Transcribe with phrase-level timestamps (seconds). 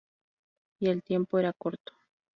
[0.81, 1.93] Y el tiempo era corto.